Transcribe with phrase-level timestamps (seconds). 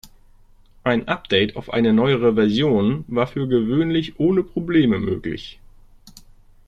[0.83, 5.59] Ein Update auf eine neuere Version war für gewöhnlich ohne Probleme möglich.